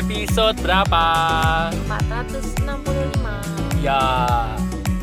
[0.00, 1.04] episode berapa?
[1.84, 4.00] 465 Ya,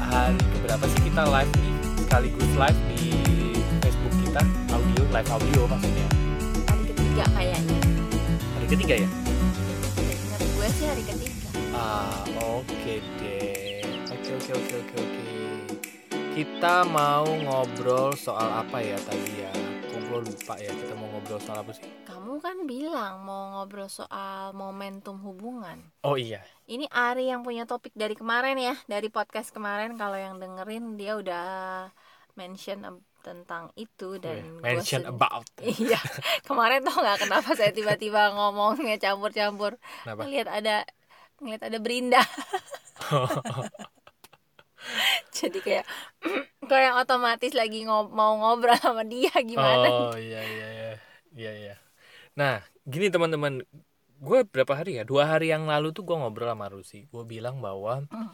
[0.02, 1.74] hari keberapa sih kita live nih?
[2.02, 3.14] Sekaligus live di
[3.86, 4.42] Facebook kita,
[4.74, 6.08] audio, live audio maksudnya.
[6.66, 7.78] Hari ketiga kayaknya
[8.58, 9.10] Hari ketiga ya?
[10.02, 11.46] Ingat gue sih hari ketiga
[11.78, 12.26] Ah,
[12.58, 13.86] oke deh.
[14.10, 15.30] Oke, oke, oke, oke, oke.
[16.34, 19.54] Kita mau ngobrol soal apa ya tadi ya?
[19.94, 21.86] Kok gue lupa ya, kita mau ngobrol soal apa sih?
[22.38, 25.90] Kamu kan bilang mau ngobrol soal momentum hubungan.
[26.06, 29.98] Oh iya, Ini Ari yang punya topik dari kemarin ya Dari podcast kemarin.
[29.98, 31.90] Kalau yang dengerin dia udah
[32.38, 32.86] mention
[33.26, 35.50] tentang itu dan gua mention about.
[35.66, 35.98] Iya.
[36.46, 39.82] Kemarin tuh nggak kenapa saya tiba-tiba ngomongnya campur-campur?
[40.06, 40.86] Ngeliat ada
[41.42, 42.22] Ngeliat ada Berinda.
[45.34, 45.90] Jadi kayak
[46.70, 50.92] Kayak otomatis lagi ngob- mau ngobrol sama dia gimana Oh iya iya iya.
[51.34, 51.76] Iya iya.
[52.38, 53.66] Nah gini teman-teman,
[54.22, 55.04] gue berapa hari ya?
[55.04, 57.10] Dua hari yang lalu tuh gue ngobrol sama Rusi.
[57.10, 58.30] Gue bilang bahwa Hmm.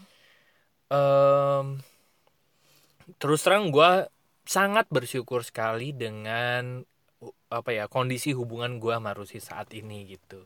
[0.91, 1.67] em,
[3.19, 4.07] terus terang gue
[4.43, 6.83] sangat bersyukur sekali dengan
[7.47, 10.43] apa ya kondisi hubungan gue sama Rusi saat ini gitu.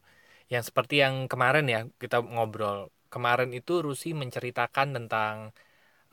[0.53, 2.93] Yang seperti yang kemarin ya kita ngobrol.
[3.09, 5.35] Kemarin itu Rusi menceritakan tentang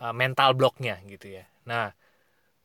[0.01, 1.45] uh, mental blocknya gitu ya.
[1.69, 1.93] Nah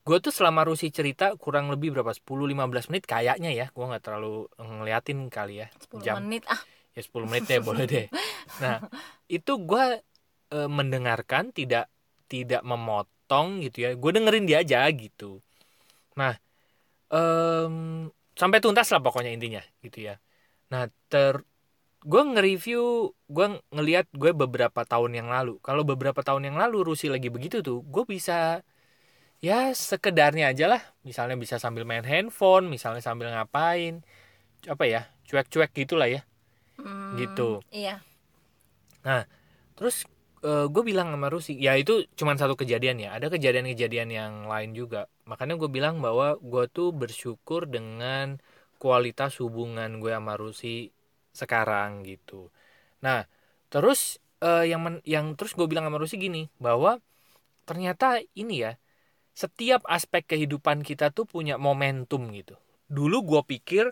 [0.09, 2.09] gue tuh selama Rusi cerita kurang lebih berapa?
[2.09, 3.69] 10-15 menit kayaknya ya.
[3.69, 6.25] Gue nggak terlalu ngeliatin kali ya 10 jam.
[6.25, 6.57] menit ah.
[6.97, 8.09] Ya 10 menit deh boleh deh.
[8.57, 8.81] Nah
[9.38, 10.01] itu gue
[10.49, 11.93] eh, mendengarkan tidak
[12.25, 13.89] tidak memotong gitu ya.
[13.93, 15.45] Gue dengerin dia aja gitu.
[16.17, 16.33] Nah
[17.13, 20.17] em, sampai tuntas lah pokoknya intinya gitu ya.
[20.73, 21.45] Nah ter
[22.01, 25.61] gue nge-review gue ngelihat gue beberapa tahun yang lalu.
[25.61, 28.66] Kalau beberapa tahun yang lalu Rusi lagi begitu tuh gue bisa
[29.39, 34.03] ya sekedarnya aja lah misalnya bisa sambil main handphone misalnya sambil ngapain
[34.67, 36.21] apa ya cuek-cuek gitulah ya
[36.79, 37.59] Hmm, Gitu.
[37.75, 37.99] Iya
[39.78, 40.05] Terus
[40.44, 43.09] gue bilang sama Rusi, ya itu cuma satu kejadian ya.
[43.19, 45.11] Ada kejadian-kejadian yang lain juga.
[45.28, 48.39] Makanya gue bilang bahwa gue tuh bersyukur dengan
[48.79, 50.95] kualitas hubungan gue sama Rusi
[51.35, 52.47] sekarang gitu.
[53.03, 53.28] Nah,
[53.72, 57.03] terus eh, yang men- yang terus gue bilang sama Rusi gini bahwa
[57.67, 58.72] ternyata ini ya
[59.41, 62.55] setiap aspek kehidupan kita tuh punya momentum gitu.
[62.97, 63.85] Dulu gue pikir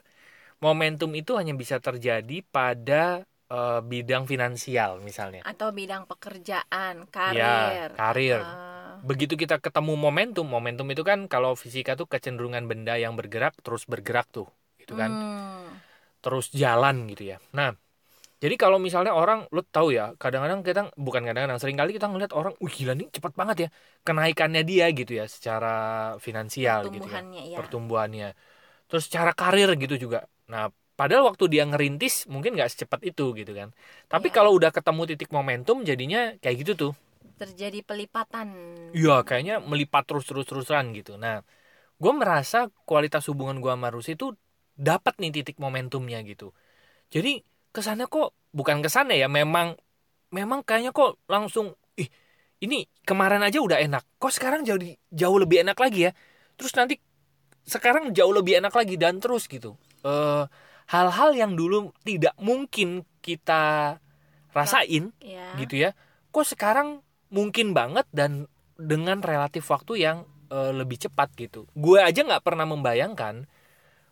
[0.65, 3.03] momentum itu hanya bisa terjadi pada
[3.57, 5.43] eh, bidang finansial misalnya.
[5.51, 6.95] atau bidang pekerjaan
[7.35, 8.39] Ya, karir karir.
[8.39, 13.53] Ah, Begitu kita ketemu momentum, momentum itu kan kalau fisika tuh kecenderungan benda yang bergerak
[13.65, 14.47] terus bergerak tuh,
[14.81, 15.11] gitu kan.
[15.19, 15.79] hmm,
[16.23, 17.37] Terus jalan gitu ya.
[17.57, 17.69] Nah,
[18.43, 22.31] jadi kalau misalnya orang lu tahu ya, kadang-kadang kita bukan kadang-kadang sering kali kita ngeliat
[22.37, 23.69] orang, "Wih, gila nih cepat banget ya
[24.05, 25.67] kenaikannya dia gitu ya secara
[26.21, 28.29] finansial gitu ya." pertumbuhannya ya Pertumbuhannya.
[28.89, 30.19] Terus secara karir gitu juga.
[30.51, 33.69] Nah, padahal waktu dia ngerintis mungkin nggak secepat itu gitu kan.
[34.11, 34.33] Tapi Ya.
[34.37, 36.93] kalau udah ketemu titik momentum jadinya kayak gitu tuh.
[37.37, 38.49] terjadi pelipatan
[38.97, 41.11] Iya, kayaknya melipat terus terus terusan gitu.
[41.23, 41.43] Nah,
[42.01, 42.57] gue merasa
[42.89, 44.27] kualitas hubungan gue sama Rusi itu
[44.77, 46.53] dapat nih titik momentumnya gitu.
[47.15, 47.29] Jadi
[47.71, 49.77] kesannya kok bukan kesannya ya, memang
[50.33, 52.09] memang kayaknya kok langsung ih
[52.63, 56.11] ini kemarin aja udah enak, kok sekarang jadi jauh lebih enak lagi ya.
[56.57, 56.97] Terus nanti
[57.67, 59.77] sekarang jauh lebih enak lagi dan terus gitu.
[60.01, 60.45] Eh,
[60.87, 63.95] hal-hal yang dulu tidak mungkin kita
[64.55, 65.91] rasain ya gitu ya
[66.31, 68.47] kok sekarang mungkin banget dan
[68.79, 70.17] dengan relatif waktu yang
[70.47, 73.45] eh, lebih cepat gitu gue aja nggak pernah membayangkan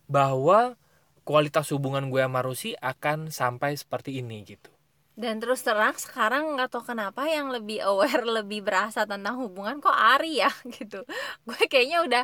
[0.06, 0.76] bahwa
[1.26, 4.70] kualitas hubungan gue sama Rusi akan sampai seperti ini gitu.
[5.16, 9.96] Dan terus terang sekarang nggak tahu kenapa yang lebih aware lebih berasa tentang hubungan kok
[9.96, 11.02] Ari ya gitu.
[11.44, 12.24] Gue kayaknya udah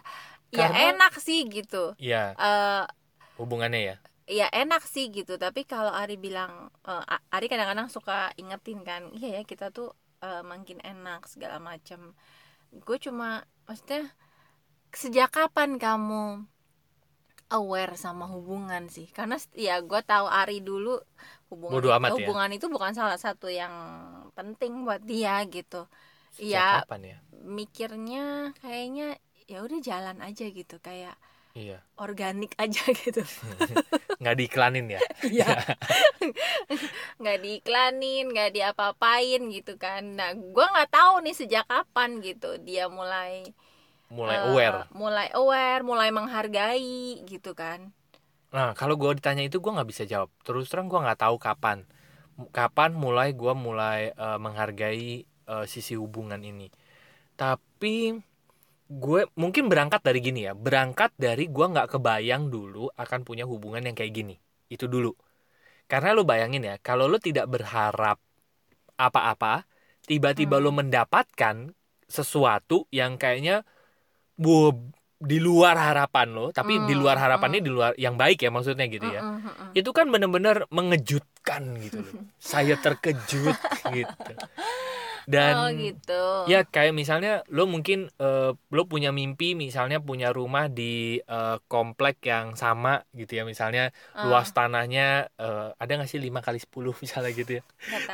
[0.53, 1.97] ya Karena- enak sih gitu.
[1.97, 2.83] Ya eh
[3.41, 3.95] hubungannya ya?
[4.29, 5.35] ya enak sih gitu.
[5.35, 9.91] Tapi kalau Ari bilang A- Ari kadang-kadang suka ingetin kan iya ya kita tuh
[10.21, 12.13] eh, makin enak segala macam
[12.71, 14.11] gue cuma maksudnya
[14.91, 16.43] sejak kapan kamu
[17.51, 20.99] aware sama hubungan sih karena ya gue tahu Ari dulu
[21.51, 22.15] hubungan Bodo amat ya.
[22.17, 23.73] hubungan itu bukan salah satu yang
[24.37, 25.85] penting buat dia gitu
[26.31, 29.19] Sejak Iya kapan ya mikirnya kayaknya
[29.51, 31.15] ya udah jalan aja gitu kayak
[31.51, 33.19] iya organik aja gitu
[34.21, 35.47] nggak diiklanin ya Iya.
[37.21, 40.03] nggak diiklanin, nggak diapa-apain gitu kan.
[40.17, 43.43] Nah, gua nggak tahu nih sejak kapan gitu dia mulai
[44.17, 47.79] mulai eh, aware mulai aware, mulai menghargai gitu kan.
[48.55, 50.29] Nah, kalau gue ditanya itu gue nggak bisa jawab.
[50.45, 51.77] Terus terang gue nggak tahu kapan.
[52.57, 55.05] Kapan mulai gue mulai eh, menghargai
[55.53, 56.67] eh, sisi hubungan ini.
[57.39, 57.95] Tapi
[58.91, 60.53] gue mungkin berangkat dari gini ya.
[60.65, 64.35] Berangkat dari gue nggak kebayang dulu akan punya hubungan yang kayak gini.
[64.71, 65.13] Itu dulu.
[65.91, 68.17] karena lu bayangin ya kalau lu tidak berharap
[68.97, 69.67] apa-apa
[70.09, 70.63] tiba-tiba Hmm.
[70.65, 71.55] lu mendapatkan
[72.07, 73.63] sesuatu yang kayaknya
[74.43, 74.51] bu
[75.31, 78.85] di luar harapan lo tapi di Hmm, luar harapannya di luar yang baik ya maksudnya
[78.95, 79.21] gitu ya.
[79.21, 79.69] Mm-mm, mm-mm.
[79.77, 82.15] itu kan bener-bener mengejutkan gitu loh.
[82.51, 83.57] Saya terkejut
[83.95, 84.33] gitu.
[85.29, 86.13] Dan oh gitu.
[86.49, 92.15] Ya kayak misalnya lo mungkin eh, lo punya mimpi misalnya punya rumah di eh, komplek
[92.25, 93.43] yang sama gitu ya.
[93.45, 97.63] Misalnya Ah, luas tanahnya eh, ada nggak sih 5 kali 10 misalnya gitu ya.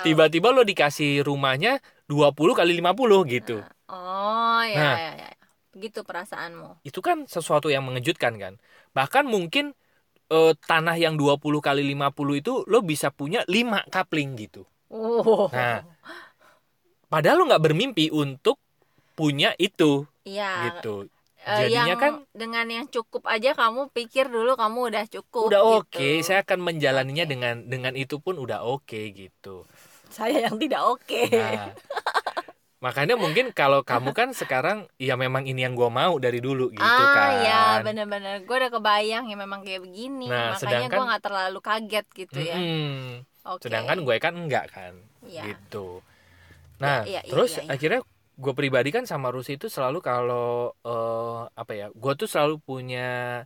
[0.03, 1.79] Tiba-tiba lo dikasih rumahnya
[2.12, 3.63] 20 kali 50 gitu.
[3.89, 4.95] oh ya, Nah.
[5.00, 5.29] ya ya
[5.77, 8.53] begitu perasaanmu Itu kan sesuatu yang mengejutkan kan.
[8.97, 9.77] Bahkan mungkin
[10.27, 14.65] eh, tanah yang 20 kali 50 itu lo bisa punya 5 kapling gitu.
[14.89, 15.85] oh Nah,
[17.07, 18.59] Padahal lo nggak bermimpi untuk
[19.15, 21.07] punya itu iya gitu.
[21.47, 25.62] Eh, Jadinya yang kan- dengan yang cukup aja kamu pikir dulu kamu udah cukup udah
[25.63, 25.77] gitu.
[25.79, 27.31] oke saya akan menjalaninya Oke.
[27.31, 29.63] dengan dengan itu pun udah oke gitu
[30.12, 31.71] saya yang tidak oke nah
[32.77, 36.85] makanya mungkin kalau kamu kan sekarang ya memang ini yang gue mau dari dulu gitu
[36.85, 41.09] ah kan ya bener-bener gue udah kebayang ya memang kayak begini Nah, makanya sedangkan- gue
[41.09, 43.25] nggak terlalu kaget gitu ya Mm-mm.
[43.50, 44.94] oke sedangkan gue kan enggak kan
[45.25, 45.41] Iya.
[45.50, 46.06] gitu
[46.77, 47.69] nah iya, iya, terus iya, iya.
[47.74, 48.01] akhirnya
[48.38, 53.41] gue pribadi kan sama Rusi itu selalu kalau eh, apa ya gue tuh selalu punya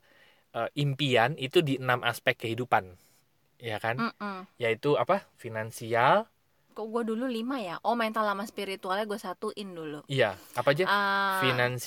[0.51, 2.99] eh, impian itu di enam aspek kehidupan
[3.61, 4.43] ya kan Mm-mm.
[4.59, 6.27] yaitu apa finansial
[6.75, 10.29] kok gue dulu lima ya oh mental sama spiritualnya gue satuin dulu iya
[10.59, 11.37] apa aja Ah,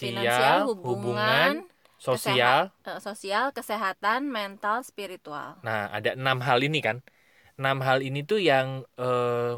[0.02, 1.52] Finansial, hubungan,
[1.96, 2.60] sosial.
[2.88, 6.96] eh, sosial kesehatan mental spiritual Nah, ada enam hal ini kan.
[7.58, 8.68] Enam hal ini tuh yang
[9.00, 9.54] eh,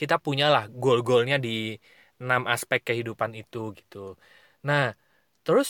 [0.00, 1.50] kita punyalah goal-goalnya di
[2.22, 3.98] enam aspek kehidupan itu gitu.
[4.68, 4.82] Nah,
[5.46, 5.68] terus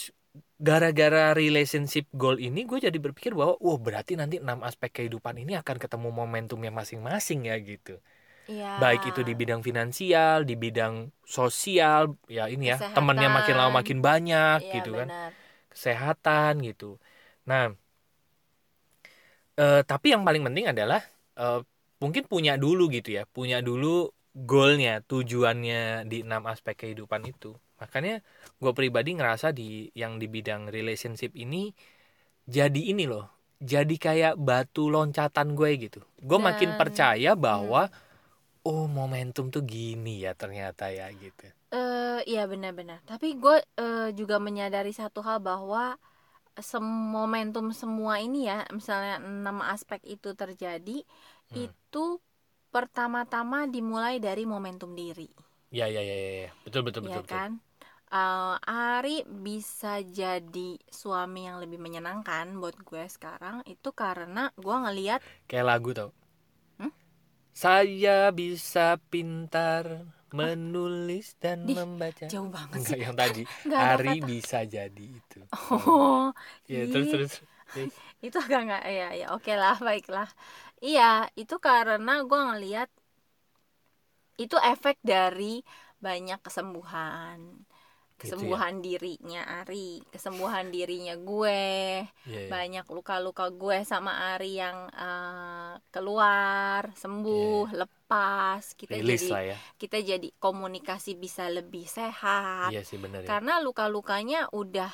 [0.69, 5.53] gara-gara relationship goal ini gue jadi berpikir bahwa, wah berarti nanti enam aspek kehidupan ini
[5.63, 7.91] akan ketemu momentumnya masing-masing ya gitu.
[8.49, 8.81] Iya.
[8.81, 12.97] Baik itu di bidang finansial, di bidang sosial, ya ini ya Kesehatan.
[12.97, 15.09] temennya makin lama makin banyak Iya, gitu kan.
[15.69, 16.97] kesehatan gitu.
[17.45, 17.77] Nah,
[19.61, 21.01] eh, tapi yang paling penting adalah
[21.39, 21.61] eh,
[22.03, 27.55] mungkin punya dulu gitu ya, punya dulu goalnya, tujuannya di enam aspek kehidupan itu.
[27.79, 28.25] Makanya
[28.59, 31.71] gue pribadi ngerasa di yang di bidang relationship ini
[32.49, 33.29] jadi ini loh,
[33.63, 36.01] jadi kayak batu loncatan gue gitu.
[36.19, 37.91] Gue makin Dan- percaya bahwa
[38.67, 41.45] oh momentum tuh gini ya ternyata ya gitu.
[41.77, 42.99] Eh, iya benar-benar.
[43.11, 45.85] Tapi gue eh, juga menyadari satu hal bahwa
[46.71, 46.85] sem
[47.17, 50.99] momentum semua ini ya, misalnya enam aspek itu terjadi,
[51.51, 51.67] Hmm.
[51.67, 52.05] itu
[52.75, 55.29] pertama-tama dimulai dari momentum diri,
[55.71, 56.51] Ya ya ya ya, ya.
[56.65, 57.23] betul betul ya betul.
[57.25, 57.41] betul.
[57.41, 57.51] kan?
[58.09, 59.17] Eh, Ari
[59.47, 60.71] bisa jadi
[61.01, 66.11] suami yang lebih menyenangkan buat gue sekarang itu karena gue ngelihat Kayak lagu tau.
[67.59, 72.27] Saya bisa pintar menulis dan Di, membaca.
[72.31, 73.03] jauh banget Enggak sih.
[73.03, 73.43] yang tadi.
[73.67, 74.27] Kata.
[74.31, 75.39] bisa jadi itu.
[75.75, 76.31] Oh,
[76.71, 77.33] Ya terus terus.
[78.23, 80.29] Itu agak nggak ya ya oke lah baiklah
[80.83, 82.89] iya itu karena gue ngelihat
[84.39, 85.67] itu efek dari
[85.99, 87.39] banyak kesembuhan
[88.19, 88.35] Gitu ya.
[88.35, 91.63] kesembuhan dirinya Ari kesembuhan dirinya gue
[92.27, 92.51] Iya, iya.
[92.51, 99.57] banyak luka-luka gue sama Ari yang eh, keluar sembuh lepas kita Rilis jadi ya.
[99.79, 103.31] kita jadi komunikasi bisa lebih sehat Iya sih bener ya.
[103.31, 104.91] karena luka-lukanya udah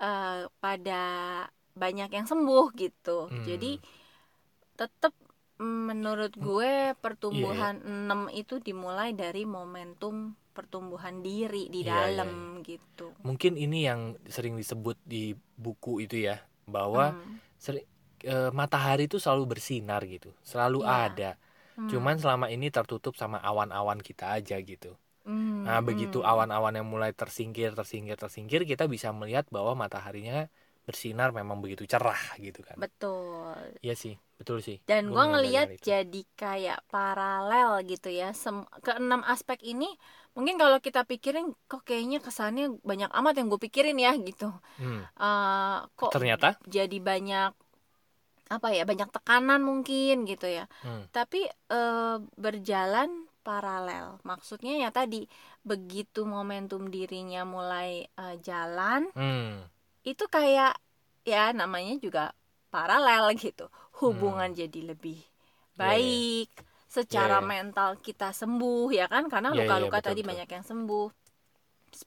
[0.00, 1.02] eh, pada
[1.76, 3.44] banyak yang sembuh gitu Hmm.
[3.44, 3.76] jadi
[4.72, 5.12] tetap
[5.60, 12.62] menurut gue pertumbuhan Iya, 6 itu dimulai dari momentum pertumbuhan diri di Iya, iya, dalam
[12.68, 14.00] gitu Mungkin ini yang
[14.34, 15.16] sering disebut di
[15.64, 16.36] buku itu ya,
[16.74, 17.40] bahwa Hmm.
[17.64, 17.86] seri-
[18.32, 21.02] eh, matahari itu selalu bersinar gitu, selalu Iya.
[21.04, 21.30] ada.
[21.76, 21.90] Hmm.
[21.90, 24.88] Cuman selama ini tertutup sama awan-awan kita aja gitu.
[25.24, 26.32] Hmm, Nah, begitu hmm.
[26.32, 30.48] awan-awan yang mulai tersingkir, tersingkir, tersingkir, kita bisa melihat bahwa mataharinya
[30.88, 32.80] bersinar memang begitu cerah gitu kan.
[32.80, 34.76] betul Iya sih, betul sih.
[34.88, 38.56] dan Gua gue ngelihat jadi kayak paralel gitu ya Sem
[38.86, 39.88] keenam aspek ini
[40.32, 44.48] mungkin kalau kita pikirin kok kayaknya kesannya banyak amat yang gue pikirin ya gitu.
[44.80, 47.50] Hmm, Eh, kok ternyata, jadi banyak
[48.52, 50.64] apa ya banyak tekanan mungkin gitu ya.
[50.84, 54.20] Hmm, tapi eh, berjalan paralel.
[54.24, 55.24] Maksudnya ya tadi
[55.64, 59.68] begitu momentum dirinya mulai eh, jalan hmm,
[60.04, 60.76] itu kayak
[61.22, 62.32] ya namanya juga
[62.72, 63.68] paralel gitu.
[64.00, 65.18] Hubungan jadi lebih
[65.72, 65.82] Hmm.
[65.82, 66.71] Iya, iya.
[66.96, 67.52] Secara Iya, iya.
[67.52, 70.30] mental kita sembuh ya kan karena Iya, iya, luka-luka betul, tadi betul.
[70.30, 71.06] banyak yang sembuh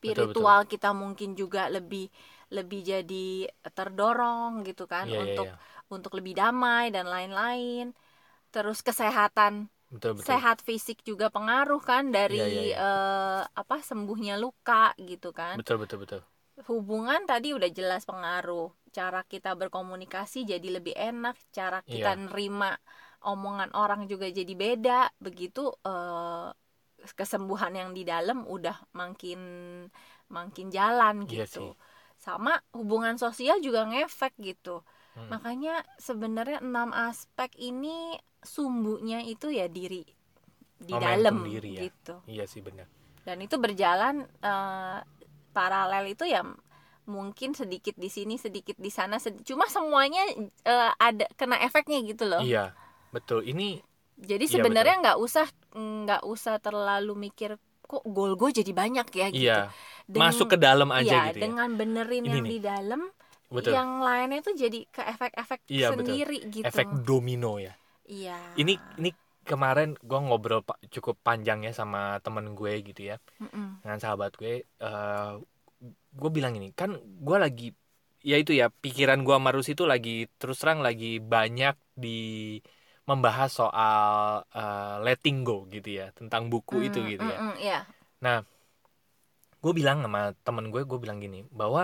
[0.03, 0.29] betul.
[0.35, 2.05] spiritual kita mungkin juga lebih
[2.57, 3.27] lebih jadi
[3.77, 5.59] terdorong gitu kan iya, untuk iya.
[5.95, 7.85] untuk lebih damai dan lain-lain
[8.53, 9.53] terus kesehatan
[9.91, 12.77] betul betul sehat fisik juga pengaruh kan dari Iya, iya, iya.
[12.77, 16.21] eh, apa sembuhnya luka gitu kan betul betul betul
[16.69, 22.71] hubungan tadi udah jelas pengaruh cara kita berkomunikasi jadi lebih enak cara kita nerima
[23.25, 25.09] omongan orang juga jadi beda.
[25.17, 26.49] Begitu eh,
[27.13, 29.39] kesembuhan yang di dalam udah makin
[30.29, 31.69] makin jalan Iya gitu.
[31.69, 31.71] sih.
[32.15, 34.81] sama hubungan sosial juga ngefek gitu.
[35.15, 35.31] Hmm.
[35.31, 40.03] makanya sebenarnya enam aspek ini sumbunya itu ya diri
[40.75, 41.81] di dalam diri ya.
[41.87, 42.15] gitu.
[42.27, 42.87] Iya sih benar.
[43.23, 44.99] Dan itu berjalan eh,
[45.55, 46.43] paralel itu ya
[47.07, 50.23] mungkin sedikit di sini sedikit di sana sedi- cuma semuanya
[50.67, 52.43] eh, ada kena efeknya gitu loh.
[52.43, 52.75] Iya
[53.15, 53.79] betul ini
[54.15, 57.55] jadi Iya, sebenarnya nggak usah nggak usah terlalu mikir
[57.85, 59.27] kok gol gue jadi banyak ya?
[59.29, 59.43] gitu.
[59.45, 59.59] Iya
[60.07, 61.43] Dengan- masuk ke dalam aja iya, gitu ya.
[61.47, 62.51] dengan benerin Ini yang nih.
[62.51, 63.01] di dalam
[63.51, 63.71] betul.
[63.75, 66.01] yang lainnya itu jadi ke efek-efek Iya, betul.
[66.01, 66.65] sendiri gitu.
[66.65, 67.73] Efek domino ya.
[68.05, 68.37] Iya.
[68.55, 69.09] Ini ini
[69.45, 73.21] kemarin gue ngobrol cukup panjang ya sama temen gue gitu ya.
[73.37, 73.83] Mm-mm.
[73.85, 75.31] dengan sahabat gue eh
[76.15, 77.67] gue bilang ini kan gue lagi
[78.23, 82.57] ya itu ya pikiran gue sama Rusi itu lagi terus terang lagi banyak di
[83.09, 84.03] membahas soal
[84.59, 87.39] eh, letting go gitu ya tentang buku itu Mm, gitu ya.
[87.39, 87.77] mm-mm, iya.
[89.63, 91.83] Gue bilang sama temen gue gue bilang gini bahwa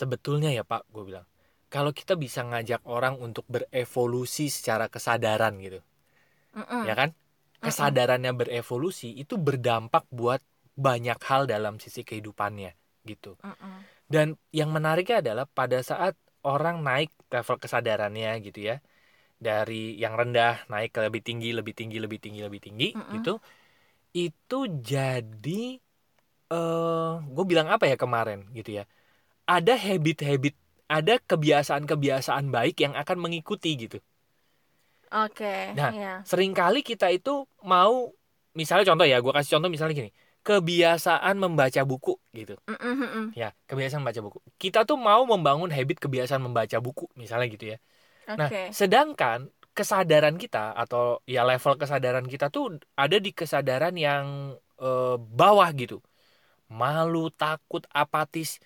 [0.00, 1.26] sebetulnya ya pak gue bilang
[1.74, 5.78] kalau kita bisa ngajak orang untuk berevolusi secara kesadaran gitu
[6.56, 6.86] Mm-mm.
[6.88, 7.10] ya kan?
[7.60, 10.40] Kesadarannya berevolusi itu berdampak buat
[10.80, 12.72] banyak hal dalam sisi kehidupannya
[13.04, 13.36] gitu.
[13.44, 13.84] Mm-mm.
[14.10, 16.14] dan yang menariknya adalah pada saat
[16.46, 18.76] orang naik level kesadarannya gitu ya
[19.46, 23.08] dari yang rendah naik ke lebih tinggi lebih tinggi lebih tinggi lebih tinggi Mm-mm.
[23.14, 23.30] gitu
[24.24, 24.56] itu
[24.92, 25.62] jadi
[26.54, 28.84] eh gue bilang apa ya kemarin gitu ya
[29.56, 30.54] ada habit-habit
[30.96, 33.98] ada kebiasaan-kebiasaan baik yang akan mengikuti gitu
[35.12, 36.08] oke Nah, iya.
[36.26, 37.30] sering kali kita itu
[37.62, 38.10] mau
[38.58, 40.10] misalnya contoh ya gue kasih contoh misalnya gini
[40.46, 43.34] kebiasaan membaca buku gitu Mm-mm, mm-mm.
[43.40, 47.78] ya kebiasaan membaca buku kita tuh mau membangun habit kebiasaan membaca buku misalnya gitu ya
[48.38, 48.70] nah oke.
[48.70, 55.70] sedangkan kesadaran kita atau ya level kesadaran kita tuh ada di kesadaran yang eh, bawah
[55.72, 56.02] gitu.
[56.70, 58.62] Malu takut apatis.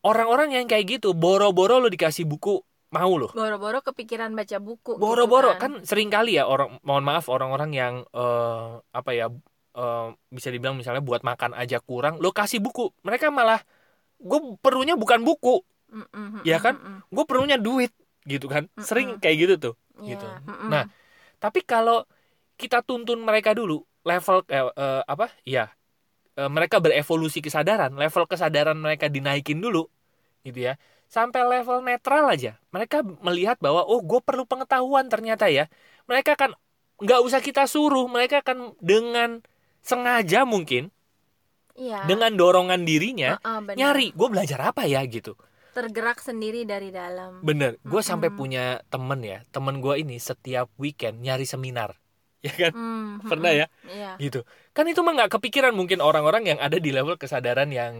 [0.00, 5.02] Orang-orang yang kayak gitu boro-boro lo dikasih buku mau loh boro-boro kepikiran baca buku gitu
[5.02, 5.78] boro-boro kan.
[5.86, 9.30] sering kali ya orang mohon maaf orang-orang yang eh, apa ya
[9.76, 12.90] eh, bisa dibilang misalnya buat makan aja kurang lo kasih buku.
[13.06, 13.62] Mereka malah
[14.20, 15.62] gue perlunya bukan buku.
[15.90, 16.78] Mm-mm, ya kan?
[16.78, 17.90] mm-mm, gue perlunya duit
[18.28, 20.08] gitu kan sering kayak gitu tuh mm-mm.
[20.10, 20.26] gitu.
[20.26, 20.68] Iya, mm-mm.
[20.70, 20.84] Nah,
[21.40, 22.04] tapi kalau
[22.60, 25.72] kita tuntun mereka dulu level eh, eh, apa ya
[26.36, 29.88] eh, mereka berevolusi kesadaran level kesadaran mereka dinaikin dulu
[30.44, 30.74] gitu ya
[31.10, 35.68] sampai level netral aja mereka melihat bahwa oh gue perlu pengetahuan ternyata ya
[36.08, 36.54] mereka kan
[37.00, 39.40] nggak usah kita suruh mereka akan dengan
[39.84, 40.92] sengaja mungkin
[41.76, 43.76] iya dengan dorongan dirinya Heeh, benar.
[43.76, 45.36] nyari gue belajar apa ya gitu
[45.76, 47.32] tergerak sendiri dari dalam.
[47.48, 48.38] Bener gue sampai Mm-mm.
[48.40, 48.60] punya
[48.92, 51.90] temen ya temen gue ini setiap weekend nyari seminar
[52.46, 52.72] ya kan?
[52.74, 53.60] Mm, pernah mm-mm.
[53.60, 54.10] ya iya.
[54.22, 54.38] Gitu.
[54.76, 57.94] Kan itu mah nggak kepikiran mungkin orang-orang yang ada di level kesadaran yang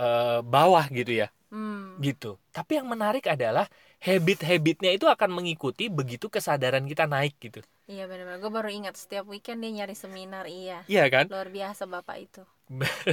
[0.00, 1.28] eh, bawah gitu ya.
[1.50, 1.98] Hmm.
[2.06, 2.26] gitu.
[2.56, 3.66] Tapi yang menarik adalah
[4.06, 9.26] habit-habitnya itu akan mengikuti begitu kesadaran kita naik gitu iya benar gue baru ingat setiap
[9.26, 10.86] weekend dia nyari seminar iya.
[10.86, 11.26] Iya kan?
[11.26, 12.42] Luar biasa bapak itu.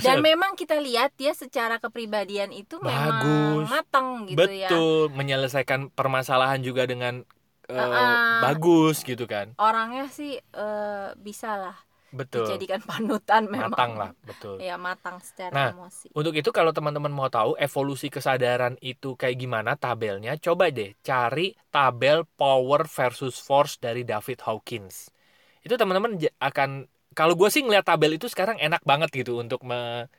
[0.05, 3.65] Dan memang kita lihat dia secara kepribadian itu memang Bagus.
[3.73, 4.69] matang gitu ya.
[4.69, 5.09] Betul.
[5.17, 7.25] Menyelesaikan permasalahan juga dengan
[7.65, 8.45] eh, Uh-uh.
[8.45, 9.57] bagus gitu kan.
[9.57, 15.53] Orangnya sih eh, bisa lah betul dijadikan panutan memang matang lah betul ya matang secara
[15.57, 20.67] Nah, emosi Untuk itu kalau teman-teman mau tahu evolusi kesadaran itu kayak gimana tabelnya, coba
[20.73, 25.13] deh cari tabel power versus force dari David Hawkins.
[25.61, 30.09] Itu teman-teman akan kalau gue sih ngeliat tabel itu sekarang enak banget gitu untuk me,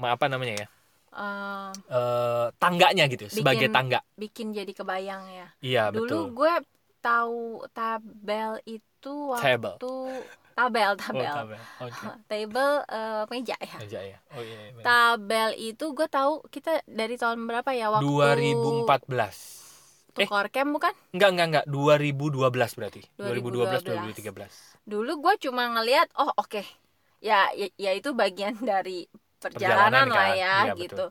[0.00, 0.68] me- apa namanya ya
[1.16, 4.00] Eh, eh, tangganya gitu sebagai Bikin- tangga.
[4.16, 6.22] bikin jadi kebayang ya Iya dulu betul.
[6.36, 6.54] gue
[7.04, 9.76] tahu tabel itu Table.
[10.56, 11.58] Waktu tabel Oh, tabel tabel.
[11.84, 12.04] Oke.
[12.32, 14.18] table eh, meja ya Aja ya.
[14.32, 14.72] Oh iya.
[14.72, 20.16] iya, tabel itu gue tahu kita dari tahun berapa ya waktu 2014.
[20.16, 20.24] Eh.
[20.24, 22.40] tukar camp bukan Enggak enggak enggak 2012
[22.72, 23.04] berarti.
[23.20, 23.84] 2012.
[23.84, 24.88] 2012 2013.
[24.88, 26.64] dulu gue cuma ngelihat oh oke
[27.20, 29.04] ya, ya ya itu bagian dari
[29.36, 30.40] Perjalanan perjalanan, lah kan?
[30.40, 31.04] ya Iya, gitu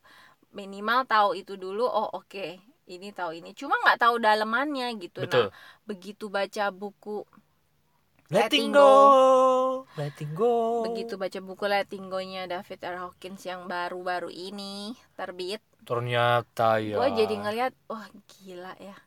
[0.51, 5.49] minimal tahu itu dulu oh oke ini tahu ini cuma nggak tahu dalemannya gitu Betul.
[5.49, 5.51] nah
[5.85, 7.21] begitu baca buku
[8.25, 8.89] Letting go.
[9.93, 10.81] Letting go.
[10.81, 12.97] begitu baca buku Letting Go-nya David R.
[13.05, 16.97] Hawkins yang baru-baru ini terbit Ternyata ya.
[16.97, 18.97] gue jadi ngelihat wah gila ya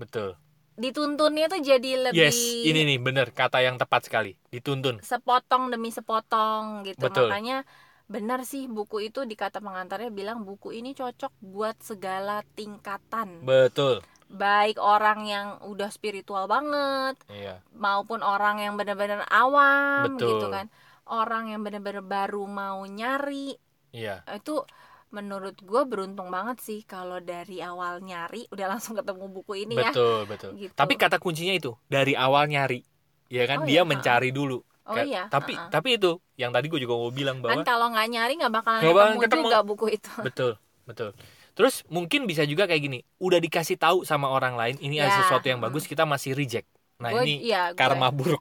[0.00, 0.40] Betul.
[0.72, 5.92] dituntunnya tuh jadi lebih yes ini nih bener kata yang tepat sekali dituntun sepotong demi
[5.92, 7.28] sepotong gitu Betul.
[7.28, 7.68] makanya
[8.08, 14.00] benar sih buku itu di kata pengantarnya bilang buku ini cocok buat segala tingkatan betul
[14.32, 17.60] baik orang yang udah spiritual banget iya.
[17.76, 20.40] maupun orang yang benar-benar awam Betul.
[20.40, 20.66] gitu kan.
[21.04, 23.52] Orang yang benar-benar baru mau nyari
[23.92, 24.24] iya.
[24.32, 24.64] itu
[25.12, 29.92] menurut gue beruntung banget sih kalau dari awal nyari udah langsung ketemu buku ini ya.
[29.92, 30.50] Betul betul.
[30.56, 30.72] Gitu.
[30.72, 32.80] tapi kata kuncinya itu dari awal nyari.
[33.28, 33.64] Ya kan?
[33.64, 34.64] Oh, dia iya, mencari dulu.
[34.82, 35.70] Oh Kayak- iya tapi ha-ha.
[35.70, 38.80] tapi itu yang tadi gue juga mau bilang kan bahwa kalau nggak nyari nggak bakalan
[38.82, 39.44] ketemu, bakalan ketemu.
[39.46, 40.12] juga buku itu.
[40.24, 40.52] Betul
[40.88, 41.10] betul
[41.52, 45.18] terus mungkin bisa juga kayak gini udah dikasih tahu sama orang lain ini ada Ya,
[45.20, 46.68] sesuatu yang bagus kita masih reject.
[46.98, 48.40] Nah Gua- ini iya, gue- karma buruk.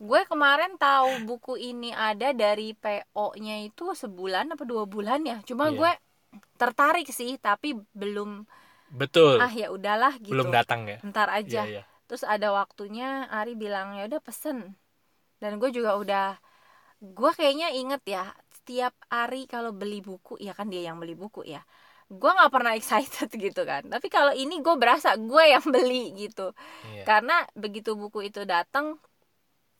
[0.00, 5.44] Gue kemarin tahu buku ini ada dari PO-nya itu sebulan apa dua bulan ya.
[5.44, 5.76] Cuma Iya.
[5.76, 5.92] gue
[6.56, 8.48] tertarik sih tapi belum
[8.88, 9.36] betul.
[9.36, 10.32] Ah ya udahlah gitu.
[10.32, 10.98] Belum datang ya?
[11.04, 11.62] Ntar aja.
[11.64, 11.80] iya.
[11.80, 14.74] Iya terus ada waktunya Ari bilang ya udah pesen.
[15.38, 16.42] Dan gue juga udah
[16.98, 21.46] gue kayaknya inget ya setiap Ari kalau beli buku ya kan dia yang beli buku
[21.46, 21.62] ya
[22.10, 23.86] gue nggak pernah excited gitu kan.
[23.86, 26.50] Tapi kalau ini gue berasa gue yang beli gitu.
[26.90, 27.06] Iya.
[27.06, 28.98] Karena begitu buku itu datang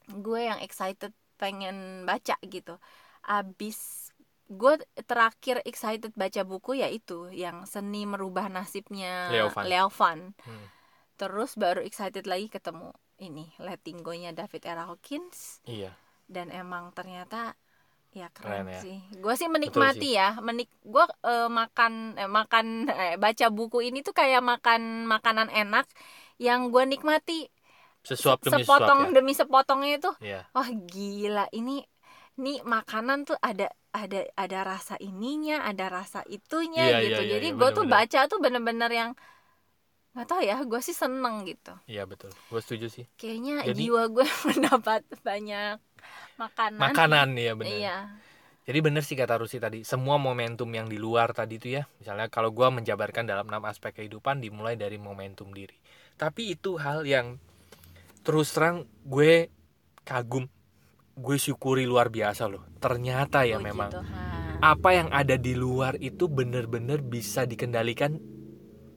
[0.07, 2.79] gue yang excited pengen baca gitu.
[3.27, 4.09] Abis
[4.51, 9.63] gue terakhir excited baca buku ya itu yang seni merubah nasibnya Leovan.
[9.67, 10.67] Leovan Hmm.
[11.15, 14.89] terus baru excited lagi ketemu ini Letting Go-nya David R.
[14.89, 15.61] Hawkins.
[15.63, 15.95] Iya.
[16.27, 17.55] Dan emang ternyata
[18.11, 18.81] ya Keren keren, ya.
[18.83, 18.97] sih.
[19.17, 24.11] Gue sih menikmati ya menik gue eh, makan eh, makan eh, baca buku ini tuh
[24.11, 25.87] kayak makan makanan enak
[26.35, 27.47] yang gue nikmati.
[28.03, 30.11] Sesuap demi sepotong sesuap demi sepotongnya itu.
[30.19, 30.41] Ya iya.
[30.51, 31.45] Wah gila.
[31.53, 31.85] Ini
[32.41, 37.21] nih makanan tuh ada ada ada rasa ininya ada rasa itunya Iya, gitu.
[37.21, 39.11] iya, iya, jadi iya, gue tuh baca tuh bener-bener yang
[40.11, 41.71] nggak tahu ya gue sih seneng gitu.
[41.87, 42.31] Iya betul.
[42.51, 43.05] Gue setuju sih.
[43.15, 45.79] Kayaknya Jadi- jiwa gue mendapat banyak
[46.37, 47.97] makanan makanan ya benar iya
[48.61, 52.29] Jadi bener sih kata Rusi tadi, semua momentum yang di luar tadi itu ya, misalnya
[52.29, 55.73] kalau gua menjabarkan dalam enam aspek kehidupan dimulai dari momentum diri.
[56.13, 57.41] Tapi itu hal yang
[58.21, 59.49] terus terang gue
[60.05, 60.45] kagum,
[61.17, 62.61] gue syukuri luar biasa loh.
[62.77, 64.61] Ternyata ya Puji memang Tuhan.
[64.61, 68.13] apa yang ada di luar itu bener-bener bisa dikendalikan.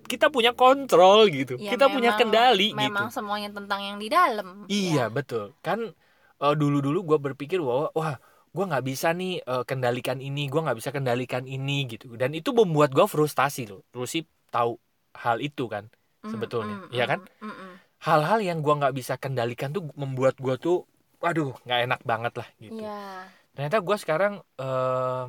[0.05, 3.17] Kita punya kontrol gitu, Ya, kita punya memang- kendali memang gitu.
[3.17, 5.05] semuanya tentang yang di dalam Iya Ya.
[5.09, 5.57] betul.
[5.65, 5.97] Kan
[6.45, 8.17] eh, dulu-dulu gue berpikir bahwa wah
[8.55, 12.15] gue nggak bisa nih eh, kendalikan ini, gue nggak bisa kendalikan ini gitu.
[12.21, 13.83] Dan itu membuat gue frustasi loh.
[13.91, 14.77] Terus sih tahu
[15.17, 15.89] hal itu kan.
[16.25, 17.21] Sebetulnya, mm, iya mm, kan?
[17.21, 17.73] mm, mm.
[18.05, 20.85] Hal-hal yang gue nggak bisa kendalikan tuh membuat gue tuh,
[21.21, 22.81] waduh nggak enak banget lah gitu.
[22.81, 23.29] Iya.
[23.57, 25.25] Ternyata gue sekarang eh,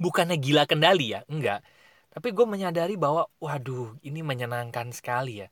[0.00, 1.60] bukannya gila kendali ya, enggak.
[2.10, 5.48] Tapi gue menyadari bahwa, waduh ini menyenangkan sekali ya.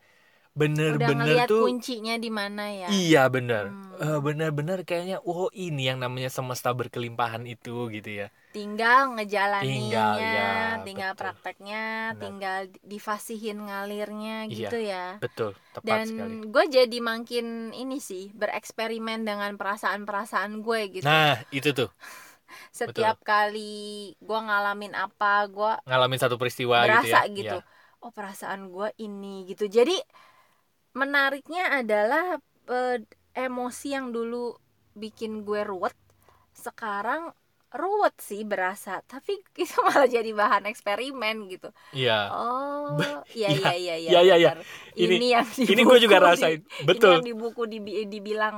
[0.61, 1.63] Bener-bener ngeliat tuh.
[1.67, 2.89] kuncinya di mana ya?
[2.91, 3.65] Iya bener.
[3.71, 3.95] Hmm.
[3.99, 8.27] Eh, Bener-bener kayaknya Oh ini yang namanya semesta berkelimpahan itu gitu ya.
[8.49, 10.51] Tinggal ngejalaninnya Tinggal, ya,
[10.87, 11.21] tinggal betul.
[11.21, 12.21] prakteknya Benar.
[12.23, 15.05] tinggal difasihin ngalirnya Iya, gitu ya.
[15.21, 15.51] Betul.
[15.75, 16.09] Tepat dan
[16.49, 21.05] gue jadi makin ini sih bereksperimen dengan perasaan-perasaan gue gitu.
[21.07, 21.91] Nah itu tuh.
[22.73, 23.69] Setiap kali
[24.19, 27.35] gue ngalamin apa gue Ngalamin satu peristiwa gitu berasa ya.
[27.37, 27.59] gitu.
[27.61, 27.77] Iya.
[27.99, 29.67] oh perasaan gue ini gitu.
[29.69, 29.99] Jadi
[30.99, 32.99] menariknya adalah eh,
[33.39, 34.59] emosi yang dulu
[34.99, 35.95] bikin gue ruwet
[36.53, 37.31] sekarang
[37.69, 38.99] ruwet sih berasa.
[39.05, 41.69] Tapi itu malah jadi bahan eksperimen gitu.
[41.95, 42.33] Iya.
[42.35, 42.99] Oh
[43.31, 43.73] iya, iya.
[43.79, 44.51] iya iya iya, iya, iya.
[44.57, 44.65] benar.
[44.97, 46.61] Ini- ini yang di Ini gue juga di- rasain.
[46.65, 48.57] Ini Betul yang di buku dibi- dibilang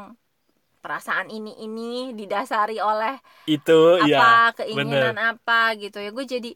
[0.81, 6.09] perasaan ini ini didasari oleh Itu apa ya keinginan apa gitu ya.
[6.15, 6.51] Gue jadi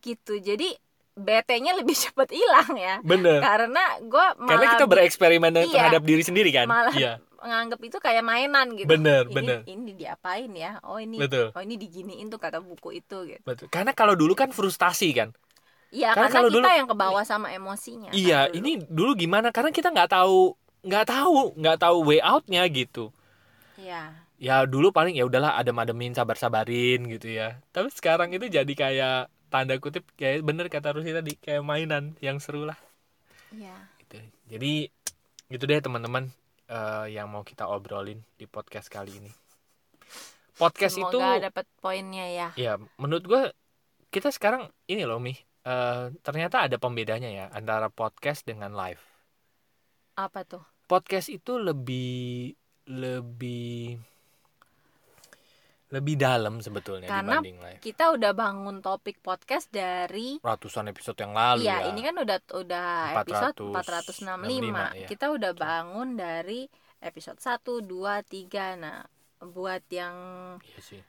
[0.00, 0.38] gitu.
[0.38, 0.72] Jadi
[1.14, 2.96] BT-nya lebih cepet hilang ya.
[3.00, 3.38] Bener.
[3.38, 5.66] Karena gue malah Karena kita bereksperimen Iya.
[5.68, 6.66] terhadap diri sendiri kan?
[6.66, 7.12] Malah- Iya.
[7.38, 8.86] nganggep itu kayak mainan gitu.
[8.86, 9.58] Bener, ini, bener.
[9.66, 10.78] ini diapain ya?
[10.80, 11.50] Oh ini Betul.
[11.50, 13.42] oh ini diginiin tuh kata buku itu gitu.
[13.42, 13.66] Betul.
[13.66, 15.34] Karena kalau dulu kan frustasi kan?
[15.90, 18.56] Iya Karena karena, kalau kita dulu- yang kebawa sama emosinya kan Iya dulu.
[18.56, 19.50] ini dulu gimana?
[19.50, 23.10] Karena kita nggak tahu nggak tahu nggak tahu way outnya gitu.
[23.74, 24.14] Iya.
[24.38, 27.58] Ya dulu paling ya udahlah adem-ademin sabar-sabarin gitu ya.
[27.70, 32.40] Tapi sekarang itu jadi kayak tanda kutip kayak bener kata Rusi tadi kayak mainan yang
[32.40, 32.80] seru lah.
[33.52, 33.76] Iya.
[34.00, 34.16] Gitu.
[34.48, 34.72] Jadi
[35.52, 36.32] gitu deh teman-teman
[36.72, 39.28] eh, yang mau kita obrolin di podcast kali ini.
[40.56, 42.48] Podcast itu semoga dapat poinnya ya.
[42.56, 43.42] Ya menurut gue
[44.08, 45.36] kita sekarang ini loh mi.
[45.62, 49.04] Eh, ternyata ada pembedanya ya antara podcast dengan live.
[50.16, 50.64] Apa tuh?
[50.88, 52.56] Podcast itu lebih
[52.88, 54.00] lebih
[55.92, 61.32] lebih dalam sebetulnya Karena dibanding live kita udah bangun topik podcast dari ratusan episode yang
[61.32, 64.96] lalu Iya, ya ini kan udah udah episode 465, 465.
[64.96, 65.06] ya.
[65.06, 66.60] Kita udah bangun dari
[66.98, 68.80] episode 1, 2, 3.
[68.80, 69.04] Nah,
[69.42, 70.16] buat yang
[70.58, 71.02] Iya sih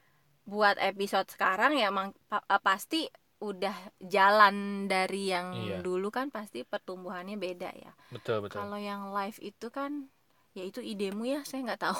[0.43, 3.08] buat episode sekarang ya emang eh, pasti
[3.39, 5.80] udah jalan dari yang Iya.
[5.80, 7.91] dulu kan pasti pertumbuhannya beda ya.
[8.10, 10.12] betul betul Kalau yang live itu kan
[10.53, 11.97] ya itu idemu ya, saya nggak tahu.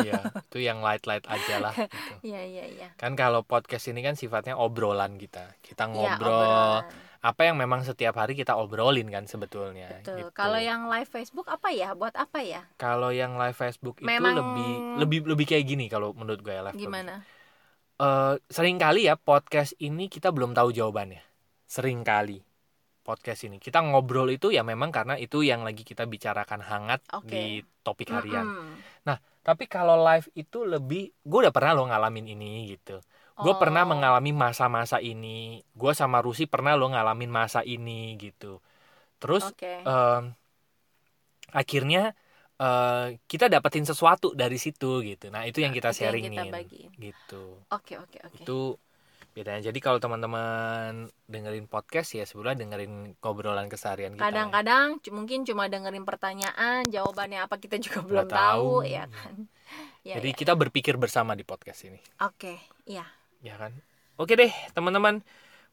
[0.00, 1.92] iya itu yang light light aja lah gitu.
[2.24, 2.88] Iya, iya, iya.
[2.96, 6.84] kan kalau podcast ini kan sifatnya obrolan kita kita Iya, ngobrol obrolan.
[7.20, 10.16] apa yang memang setiap hari kita obrolin kan sebetulnya Betul.
[10.18, 10.30] gitu.
[10.32, 11.92] Kalau yang live Facebook apa ya?
[11.92, 12.64] Buat apa ya?
[12.74, 16.64] kalau yang live Facebook itu Memang- lebih lebih lebih kayak gini kalau menurut gue ya
[16.64, 16.88] live Facebook.
[16.88, 17.14] Gimana?
[18.00, 21.20] Eh, sering kali ya podcast ini kita belum tahu jawabannya
[21.68, 22.40] sering kali
[23.10, 27.30] podcast ini kita ngobrol itu ya memang karena itu yang lagi kita bicarakan hangat Oke.
[27.32, 27.42] di
[27.86, 28.78] topik harian Mm-mm.
[29.48, 32.46] tapi kalau live itu lebih gue udah pernah lo ngalamin ini
[32.76, 33.00] gitu
[33.40, 33.90] gue pernah Oh.
[33.92, 38.60] mengalami masa-masa ini gue sama Rusi pernah lo ngalamin masa ini gitu
[39.22, 39.72] terus Oke.
[39.84, 40.24] em,
[41.50, 42.12] akhirnya
[42.60, 46.90] eh, kita dapetin sesuatu dari situ gitu nah itu yang kita sharingin kita bagiin.
[47.00, 48.42] gitu Oke, oke, oke.
[48.44, 48.58] itu
[49.30, 54.26] bedanya jadi kalau teman-teman dengerin podcast ya sebenarnya dengerin ngobrolan keseharian kita ya.
[54.26, 58.82] Kadang-kadang c- mungkin cuma dengerin pertanyaan, jawabannya apa kita juga belum tahu.
[58.82, 59.34] tahu, ya kan.
[60.02, 60.36] Ya, jadi ya.
[60.42, 62.58] kita berpikir bersama di podcast ini Oke,
[62.90, 63.06] iya.
[63.38, 63.70] ya kan
[64.18, 65.22] oke deh teman-teman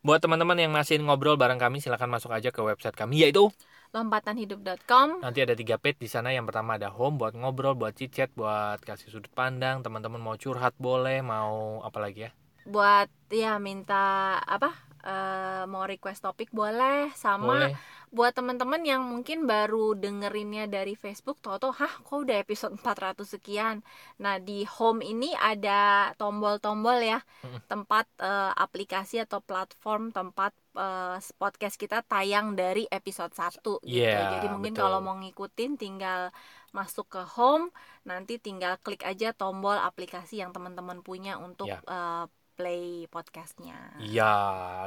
[0.05, 3.49] buat teman-teman yang masih ngobrol bareng kami silahkan masuk aja ke website kami yaitu
[3.95, 5.25] Lompatanhidup.com.
[5.25, 8.29] nanti ada tiga page di sana yang pertama ada home buat ngobrol buat chit chat
[8.37, 12.31] buat kasih sudut pandang teman-teman mau curhat boleh mau apa lagi ya
[12.67, 14.69] Buat ya minta apa?
[15.07, 17.71] eh, mau request topik boleh sama boleh
[18.07, 23.83] buat teman-teman yang mungkin baru dengerinnya dari Facebook tau-tau hah kok udah episode 400 sekian
[24.19, 27.19] nah di home ini ada tombol-tombol ya
[27.67, 34.39] tempat eh, aplikasi atau platform tempat eh, podcast kita tayang dari episode 1 gitu Iya,
[34.39, 34.83] jadi mungkin betul.
[34.87, 36.31] kalau mau ngikutin tinggal
[36.71, 37.71] masuk ke home
[38.07, 41.79] nanti tinggal klik aja tombol aplikasi yang teman-teman punya untuk Ya.
[41.87, 42.25] eh,
[42.57, 44.35] play podcastnya Iya,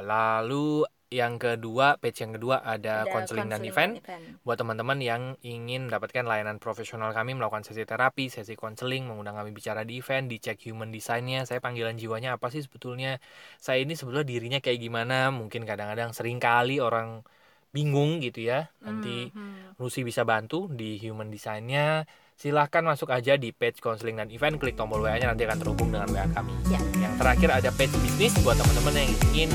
[0.03, 4.23] lalu yang kedua, page yang kedua ada, Ada konseling dan counseling event.
[4.47, 9.51] Buat teman-teman yang ingin mendapatkan layanan profesional kami melakukan sesi terapi, sesi konseling, mengundang kami
[9.51, 13.19] bicara di event, dicek human design-nya, saya panggilan jiwanya apa sih sebetulnya,
[13.59, 17.27] saya ini sebetulnya dirinya kayak gimana, mungkin kadang-kadang sering kali orang
[17.75, 19.79] bingung gitu ya, nanti Mhm.
[19.79, 22.07] Rusi bisa bantu di human design-nya,
[22.39, 26.07] silahkan masuk aja di page konseling dan event, klik tombol WA-nya nanti akan terhubung dengan
[26.07, 26.53] WA kami.
[26.69, 26.90] Ya.
[27.21, 29.49] Terakhir ada page bisnis buat teman-teman yang ingin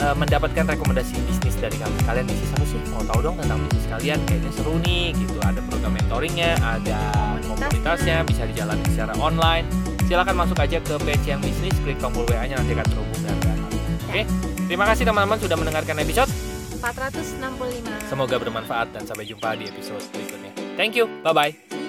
[0.00, 1.92] uh, mendapatkan rekomendasi bisnis dari kami.
[2.08, 2.80] Kalian bisnis apa sih?
[2.96, 4.18] Mau tahu dong tentang bisnis kalian?
[4.24, 5.36] Kayaknya seru nih gitu.
[5.44, 7.00] Ada program mentoringnya, ada
[7.44, 9.68] komunitasnya, bisa dijalani secara online.
[10.08, 13.78] Silahkan masuk aja ke page yang bisnis, klik tombol WA-nya nanti akan terhubung dengan kami.
[14.08, 14.22] Oke,
[14.64, 16.30] terima kasih teman-teman sudah mendengarkan episode.
[16.80, 20.52] 465 Semoga bermanfaat dan sampai jumpa di episode berikutnya.
[20.80, 21.85] Thank you, bye-bye.